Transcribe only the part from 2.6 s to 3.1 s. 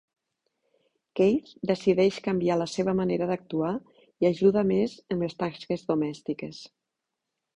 la seva